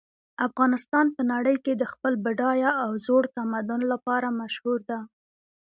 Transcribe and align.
افغانستان 0.47 1.05
په 1.15 1.21
نړۍ 1.31 1.55
کې 1.65 1.73
د 1.75 1.83
خپل 1.91 2.13
بډایه 2.25 2.71
او 2.85 2.91
زوړ 3.05 3.23
تمدن 3.37 3.81
لپاره 3.91 4.27
مشهور 4.41 4.79
ده 4.89 4.99